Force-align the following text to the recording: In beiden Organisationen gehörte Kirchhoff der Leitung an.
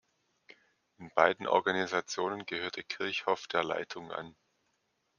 In 0.97 1.11
beiden 1.13 1.45
Organisationen 1.45 2.47
gehörte 2.47 2.81
Kirchhoff 2.83 3.45
der 3.45 3.63
Leitung 3.63 4.11
an. 4.11 4.35